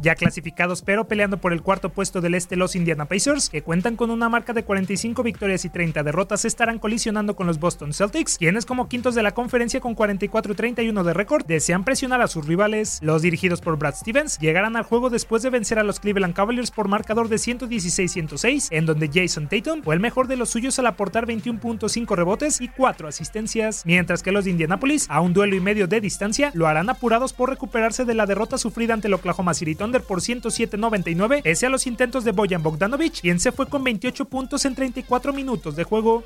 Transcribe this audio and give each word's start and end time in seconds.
Ya 0.00 0.14
clasificados 0.14 0.82
pero 0.82 1.08
peleando 1.08 1.38
por 1.38 1.52
el 1.52 1.62
cuarto 1.62 1.88
puesto 1.90 2.20
del 2.20 2.34
este 2.34 2.54
los 2.54 2.76
Indiana 2.76 3.06
Pacers, 3.06 3.48
que 3.48 3.62
cuentan 3.62 3.96
con 3.96 4.10
una 4.10 4.28
marca 4.28 4.52
de 4.52 4.62
45 4.62 5.22
victorias 5.22 5.64
y 5.64 5.70
30 5.70 6.02
derrotas, 6.04 6.44
estarán 6.44 6.78
colisionando 6.78 7.34
con 7.34 7.46
los 7.46 7.58
Boston 7.58 7.92
Celtics, 7.92 8.38
quienes 8.38 8.64
como 8.64 8.88
quintos 8.88 9.14
de 9.14 9.22
la 9.22 9.32
conferencia 9.32 9.80
con 9.80 9.94
44 9.94 10.52
y 10.52 10.56
31 10.56 11.02
de 11.04 11.14
récord 11.14 11.44
desean 11.46 11.84
presionar 11.84 12.20
a 12.20 12.28
sus 12.28 12.46
rivales. 12.46 13.00
Los 13.02 13.22
dirigidos 13.22 13.60
por 13.60 13.76
Brad 13.76 13.96
Stevens 13.96 14.38
llegarán 14.38 14.76
al 14.76 14.84
juego 14.84 15.10
después 15.10 15.42
de 15.42 15.50
vencer 15.50 15.78
a 15.78 15.82
los 15.82 15.98
Cleveland 15.98 16.34
Cavaliers 16.34 16.70
por 16.70 16.86
marcador 16.86 17.28
de 17.28 17.36
116-106, 17.36 18.68
en 18.70 18.86
donde 18.86 19.10
Jason 19.12 19.48
Tatum 19.48 19.82
fue 19.82 19.94
el 19.94 20.00
mejor 20.00 20.28
de 20.28 20.36
los 20.36 20.50
suyos 20.50 20.78
al 20.78 20.86
aportar 20.86 21.26
21.5 21.26 22.14
rebotes 22.14 22.60
y 22.60 22.68
4 22.68 23.08
asistencias, 23.08 23.82
mientras 23.84 24.22
que 24.22 24.32
los 24.32 24.44
de 24.44 24.52
Indianapolis, 24.52 25.06
a 25.08 25.20
un 25.20 25.32
duelo 25.32 25.56
y 25.56 25.60
medio 25.60 25.88
de 25.88 26.00
distancia, 26.00 26.52
lo 26.54 26.68
harán 26.68 26.88
apurados 26.88 27.32
por 27.32 27.50
recuperarse 27.50 28.04
de 28.04 28.14
la 28.14 28.26
derrota 28.26 28.58
sufrida 28.58 28.94
ante 28.94 29.08
el 29.08 29.14
Oklahoma 29.14 29.54
City 29.54 29.74
Thunder 29.88 30.02
por 30.02 30.20
107.99 30.20 31.42
pese 31.42 31.66
a 31.66 31.70
los 31.70 31.86
intentos 31.86 32.22
de 32.24 32.32
Bojan 32.32 32.62
Bogdanovic, 32.62 33.22
quien 33.22 33.40
se 33.40 33.52
fue 33.52 33.66
con 33.66 33.82
28 33.82 34.26
puntos 34.26 34.66
en 34.66 34.74
34 34.74 35.32
minutos 35.32 35.76
de 35.76 35.84
juego. 35.84 36.24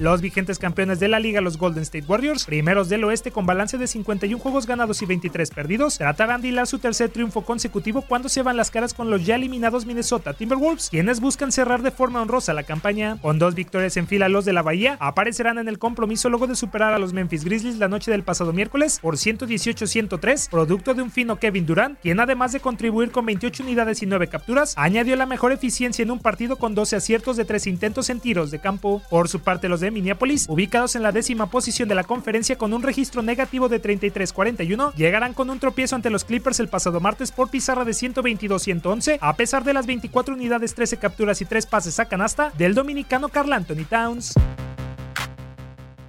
Los 0.00 0.22
vigentes 0.22 0.58
campeones 0.58 0.98
de 0.98 1.08
la 1.08 1.20
liga, 1.20 1.42
los 1.42 1.58
Golden 1.58 1.82
State 1.82 2.06
Warriors, 2.08 2.46
primeros 2.46 2.88
del 2.88 3.04
oeste 3.04 3.32
con 3.32 3.44
balance 3.44 3.76
de 3.76 3.86
51 3.86 4.42
juegos 4.42 4.66
ganados 4.66 5.02
y 5.02 5.04
23 5.04 5.50
perdidos, 5.50 5.98
tratarán 5.98 6.40
de 6.40 6.48
hilar 6.48 6.66
su 6.66 6.78
tercer 6.78 7.10
triunfo 7.10 7.42
consecutivo 7.44 8.00
cuando 8.00 8.30
se 8.30 8.40
van 8.40 8.56
las 8.56 8.70
caras 8.70 8.94
con 8.94 9.10
los 9.10 9.26
ya 9.26 9.34
eliminados 9.34 9.84
Minnesota 9.84 10.32
Timberwolves, 10.32 10.88
quienes 10.88 11.20
buscan 11.20 11.52
cerrar 11.52 11.82
de 11.82 11.90
forma 11.90 12.22
honrosa 12.22 12.54
la 12.54 12.62
campaña. 12.62 13.18
Con 13.20 13.38
dos 13.38 13.54
victorias 13.54 13.94
en 13.98 14.06
fila, 14.06 14.30
los 14.30 14.46
de 14.46 14.54
la 14.54 14.62
Bahía 14.62 14.96
aparecerán 15.00 15.58
en 15.58 15.68
el 15.68 15.78
compromiso 15.78 16.30
luego 16.30 16.46
de 16.46 16.56
superar 16.56 16.94
a 16.94 16.98
los 16.98 17.12
Memphis 17.12 17.44
Grizzlies 17.44 17.76
la 17.76 17.88
noche 17.88 18.10
del 18.10 18.22
pasado 18.22 18.54
miércoles 18.54 19.00
por 19.02 19.16
118-103, 19.16 20.48
producto 20.48 20.94
de 20.94 21.02
un 21.02 21.10
fino 21.10 21.36
Kevin 21.36 21.66
Durant, 21.66 21.98
quien 22.00 22.20
además 22.20 22.52
de 22.52 22.60
contribuir 22.60 23.10
con 23.10 23.26
28 23.26 23.64
unidades 23.64 24.02
y 24.02 24.06
9 24.06 24.28
capturas, 24.28 24.72
añadió 24.78 25.14
la 25.16 25.26
mejor 25.26 25.52
eficiencia 25.52 26.02
en 26.02 26.10
un 26.10 26.20
partido 26.20 26.56
con 26.56 26.74
12 26.74 26.96
aciertos 26.96 27.36
de 27.36 27.44
3 27.44 27.66
intentos 27.66 28.08
en 28.08 28.20
tiros 28.20 28.50
de 28.50 28.60
campo. 28.60 29.02
Por 29.10 29.28
su 29.28 29.40
parte, 29.40 29.68
los 29.68 29.80
de 29.80 29.89
Minneapolis, 29.90 30.46
ubicados 30.48 30.96
en 30.96 31.02
la 31.02 31.12
décima 31.12 31.50
posición 31.50 31.88
de 31.88 31.94
la 31.94 32.04
conferencia 32.04 32.56
con 32.56 32.72
un 32.72 32.82
registro 32.82 33.22
negativo 33.22 33.68
de 33.68 33.82
33-41, 33.82 34.94
llegarán 34.94 35.34
con 35.34 35.50
un 35.50 35.58
tropiezo 35.58 35.96
ante 35.96 36.10
los 36.10 36.24
Clippers 36.24 36.60
el 36.60 36.68
pasado 36.68 37.00
martes 37.00 37.32
por 37.32 37.50
pizarra 37.50 37.84
de 37.84 37.92
122-111, 37.92 39.18
a 39.20 39.36
pesar 39.36 39.64
de 39.64 39.74
las 39.74 39.86
24 39.86 40.34
unidades, 40.34 40.74
13 40.74 40.98
capturas 40.98 41.40
y 41.40 41.44
3 41.44 41.66
pases 41.66 42.00
a 42.00 42.06
canasta 42.06 42.52
del 42.56 42.74
dominicano 42.74 43.28
Carl 43.28 43.52
Anthony 43.52 43.84
Towns. 43.88 44.34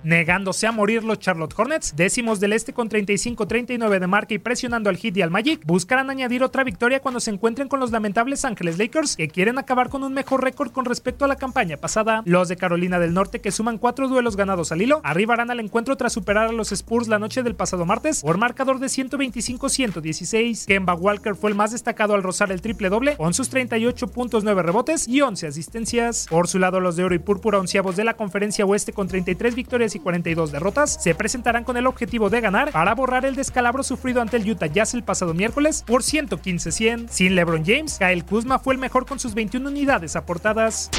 Negándose 0.04 0.66
a 0.66 0.72
morir 0.72 1.04
los 1.04 1.20
Charlotte 1.20 1.54
Hornets, 1.56 1.96
décimos 1.96 2.40
del 2.40 2.54
este 2.54 2.74
con 2.74 2.90
35-39 2.90 4.00
de 4.00 4.08
marca 4.08 4.34
y 4.34 4.40
presionando 4.40 4.90
al 4.90 4.98
Heat 4.98 5.18
y 5.18 5.22
al 5.22 5.30
Magic, 5.30 5.64
buscarán 5.64 6.10
añadir 6.10 6.44
otra 6.44 6.64
victoria 6.64 7.02
cuando 7.02 7.20
se 7.20 7.30
encuentren 7.30 7.68
con 7.68 7.80
los 7.80 7.92
lamentables 7.92 8.44
Ángeles 8.44 8.80
Lakers, 8.80 9.16
que 9.16 9.28
quieren 9.28 9.60
acabar 9.60 9.90
con 9.90 10.04
un 10.04 10.14
mejor 10.14 10.44
récord 10.44 10.72
con 10.72 10.86
respecto 10.86 11.24
a 11.24 11.28
la 11.28 11.36
campaña 11.36 11.78
pasada. 11.78 12.24
Los 12.26 12.48
de 12.48 12.58
Carolina 12.58 13.00
del 13.00 13.14
Norte, 13.14 13.42
que 13.42 13.52
suman 13.52 13.78
cuatro 13.78 14.08
duelos 14.08 14.36
ganados 14.36 14.72
al 14.72 14.82
hilo, 14.82 15.02
arribarán 15.04 15.52
al 15.52 15.60
encuentro 15.60 15.96
tras 15.98 16.14
superar 16.14 16.50
a 16.50 16.52
los 16.52 16.72
Spurs 16.72 17.08
la 17.08 17.20
noche 17.20 17.44
del 17.44 17.54
pasado 17.54 17.86
martes 17.86 18.22
por 18.22 18.40
marcador 18.40 18.80
de 18.80 18.88
125-116. 18.88 20.66
Kemba 20.66 20.96
Walker 20.96 21.36
fue 21.36 21.52
el 21.52 21.56
más 21.56 21.74
destacado 21.74 22.16
al 22.16 22.24
rozar 22.24 22.52
el 22.52 22.62
triple 22.62 22.90
doble, 22.90 23.18
con 23.18 23.36
sus 23.36 23.50
38 23.50 24.08
puntos, 24.08 24.44
9 24.44 24.64
rebotes 24.64 25.08
y 25.08 25.22
11 25.22 25.46
asistencias. 25.46 26.26
Por 26.28 26.48
su 26.48 26.58
lado, 26.58 26.80
los 26.80 26.96
de 26.96 27.04
oro 27.04 27.14
y 27.14 27.20
púrpura 27.20 27.60
onceavos 27.60 27.96
de 27.96 28.04
la 28.04 28.16
conferencia 28.16 28.66
oeste 28.66 28.94
con 28.94 29.08
33 29.08 29.54
victorias 29.54 29.91
y 29.96 30.00
42 30.00 30.52
derrotas, 30.52 31.02
se 31.02 31.16
presentarán 31.16 31.64
con 31.64 31.78
el 31.78 31.88
objetivo 31.88 32.30
de 32.30 32.42
ganar 32.42 32.72
para 32.72 32.96
borrar 32.96 33.26
el 33.26 33.36
descalabro 33.36 33.84
sufrido 33.84 34.22
ante 34.22 34.38
el 34.38 34.50
Utah 34.50 34.68
Jazz 34.68 34.94
el 34.94 35.04
pasado 35.04 35.34
miércoles 35.34 35.84
por 35.86 36.04
115-100. 36.04 37.08
Sin 37.10 37.36
LeBron 37.36 37.64
James, 37.66 37.98
Kyle 37.98 38.26
Kuzma 38.26 38.60
fue 38.60 38.74
el 38.74 38.80
mejor 38.80 39.06
con 39.06 39.20
sus 39.20 39.34
21 39.34 39.70
unidades 39.70 40.16
aportadas. 40.16 40.90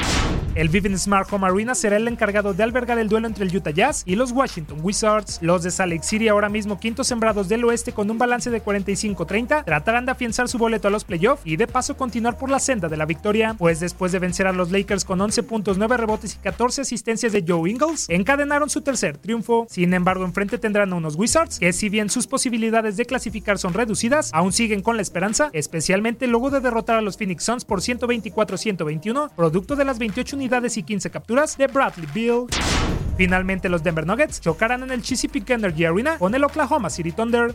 El 0.55 0.69
Vivint 0.69 0.99
Smart 0.99 1.33
Home 1.33 1.47
Arena 1.47 1.75
será 1.75 1.97
el 1.97 2.07
encargado 2.07 2.53
de 2.53 2.63
albergar 2.63 2.99
el 2.99 3.09
duelo 3.09 3.27
entre 3.27 3.47
el 3.47 3.57
Utah 3.57 3.71
Jazz 3.71 4.03
y 4.05 4.17
los 4.17 4.33
Washington 4.33 4.81
Wizards. 4.83 5.39
Los 5.41 5.63
de 5.63 5.71
Salt 5.71 5.91
Lake 5.93 6.05
City, 6.05 6.29
ahora 6.29 6.51
mismo 6.51 6.79
quintos 6.79 7.07
sembrados 7.07 7.49
del 7.49 7.65
oeste 7.65 7.93
con 7.93 8.11
un 8.11 8.19
balance 8.19 8.51
de 8.51 8.63
45-30, 8.63 9.65
tratarán 9.65 10.05
de 10.05 10.13
afianzar 10.13 10.51
su 10.51 10.59
boleto 10.59 10.89
a 10.89 10.91
los 10.91 11.05
playoffs 11.05 11.41
y 11.47 11.57
de 11.57 11.67
paso 11.67 11.97
continuar 11.97 12.37
por 12.37 12.51
la 12.51 12.59
senda 12.59 12.91
de 12.91 12.99
la 12.99 13.07
victoria, 13.07 13.55
pues 13.59 13.81
después 13.81 14.13
de 14.13 14.19
vencer 14.19 14.47
a 14.47 14.53
los 14.53 14.71
Lakers 14.71 15.07
con 15.07 15.23
11 15.23 15.43
puntos, 15.45 15.79
9 15.79 15.97
rebotes 15.97 16.35
y 16.35 16.39
14 16.39 16.83
asistencias 16.83 17.33
de 17.33 17.45
Joe 17.49 17.71
Ingles, 17.71 18.05
encadenaron 18.11 18.69
su 18.69 18.83
tercer 18.83 19.17
triunfo. 19.17 19.67
Sin 19.71 19.95
embargo, 19.95 20.27
enfrente 20.27 20.59
tendrán 20.59 20.93
a 20.93 20.97
unos 20.97 21.17
Wizards 21.17 21.61
que 21.61 21.73
si 21.73 21.89
bien 21.89 22.11
sus 22.11 22.27
posibilidades 22.27 22.99
de 22.99 23.07
clasificar 23.07 23.59
son 23.59 23.73
reducidas, 23.73 24.29
aún 24.35 24.53
siguen 24.53 24.83
con 24.83 24.97
la 24.97 25.03
esperanza, 25.03 25.49
especialmente 25.55 26.27
luego 26.27 26.51
de 26.51 26.61
derrotar 26.61 26.97
a 26.97 27.01
los 27.01 27.17
Phoenix 27.17 27.43
Suns 27.43 27.65
por 27.65 27.81
124-121, 27.81 29.31
producto 29.35 29.77
de 29.77 29.87
las 29.87 29.99
28 29.99 30.42
unidades 30.43 30.77
y 30.77 30.83
15 30.83 31.09
capturas 31.13 31.57
de 31.57 31.69
Bradley 31.69 32.09
Bill. 32.13 32.47
Finalmente, 33.17 33.69
los 33.69 33.85
Denver 33.85 34.05
Nuggets 34.05 34.41
chocarán 34.41 34.83
en 34.83 34.91
el 34.91 35.01
Chesapeake 35.01 35.51
Energy 35.51 35.85
Arena 35.85 36.19
con 36.19 36.35
el 36.35 36.43
Oklahoma 36.43 36.91
City 36.91 37.13
Thunder. 37.13 37.55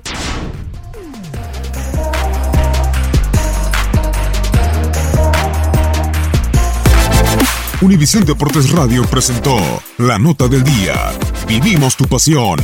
Univisión 7.81 8.23
Deportes 8.23 8.71
Radio 8.71 9.03
presentó 9.03 9.57
la 9.97 10.17
nota 10.17 10.47
del 10.47 10.63
día. 10.63 11.11
Vivimos 11.45 11.97
tu 11.97 12.05
pasión. 12.05 12.57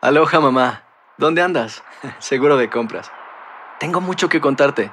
Aloha 0.00 0.38
mamá, 0.38 0.84
¿dónde 1.16 1.42
andas? 1.42 1.82
Seguro 2.20 2.56
de 2.56 2.70
compras. 2.70 3.10
Tengo 3.80 4.00
mucho 4.00 4.28
que 4.28 4.40
contarte. 4.40 4.92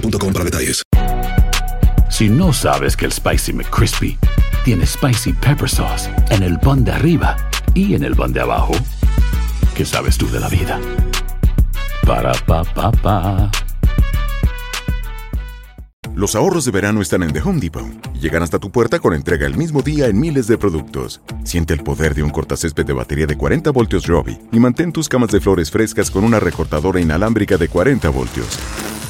boostmobile.com 0.00 0.32
para 0.32 0.44
detalles. 0.44 0.82
Si 2.10 2.28
no 2.28 2.52
sabes 2.52 2.96
que 2.96 3.04
el 3.04 3.12
Spicy 3.12 3.52
McCrispy 3.52 4.18
tiene 4.64 4.86
Spicy 4.86 5.32
Pepper 5.32 5.68
Sauce 5.68 6.10
en 6.30 6.42
el 6.42 6.58
pan 6.58 6.84
de 6.84 6.92
arriba 6.92 7.36
y 7.74 7.94
en 7.94 8.04
el 8.04 8.14
pan 8.14 8.32
de 8.32 8.40
abajo, 8.40 8.72
¿qué 9.74 9.84
sabes 9.84 10.16
tú 10.16 10.28
de 10.30 10.40
la 10.40 10.48
vida? 10.48 10.80
Para, 12.06 12.32
pa, 12.46 12.64
pa, 12.64 12.90
pa. 12.92 13.50
Los 16.14 16.34
ahorros 16.34 16.64
de 16.64 16.70
verano 16.70 17.02
están 17.02 17.22
en 17.22 17.32
The 17.32 17.42
Home 17.42 17.60
Depot 17.60 18.06
llegan 18.20 18.42
hasta 18.42 18.58
tu 18.58 18.70
puerta 18.70 18.98
con 18.98 19.14
entrega 19.14 19.46
el 19.46 19.56
mismo 19.56 19.82
día 19.82 20.06
en 20.06 20.18
miles 20.18 20.46
de 20.46 20.58
productos. 20.58 21.20
Siente 21.44 21.74
el 21.74 21.82
poder 21.82 22.14
de 22.14 22.22
un 22.22 22.30
cortacésped 22.30 22.86
de 22.86 22.92
batería 22.92 23.26
de 23.26 23.36
40 23.36 23.70
voltios 23.70 24.06
Robbie 24.06 24.38
y 24.52 24.58
mantén 24.58 24.92
tus 24.92 25.08
camas 25.08 25.30
de 25.30 25.40
flores 25.40 25.70
frescas 25.70 26.10
con 26.10 26.24
una 26.24 26.40
recortadora 26.40 27.00
inalámbrica 27.00 27.56
de 27.56 27.68
40 27.68 28.08
voltios. 28.08 28.58